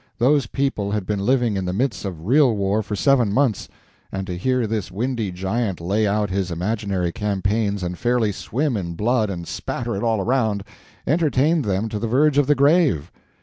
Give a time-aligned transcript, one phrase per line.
[0.17, 3.69] Those people had been living in the midst of real war for seven months;
[4.11, 8.95] and to hear this windy giant lay out his imaginary campaigns and fairly swim in
[8.95, 10.63] blood and spatter it all around,
[11.05, 13.11] entertained them to the verge of the grave.